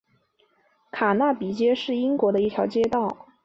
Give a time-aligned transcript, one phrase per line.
[0.89, 3.27] 卡纳比街是英国的一条街道。